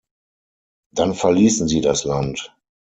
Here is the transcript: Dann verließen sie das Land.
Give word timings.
Dann 0.95 1.13
verließen 1.13 1.67
sie 1.67 1.81
das 1.81 2.05
Land. 2.05 2.55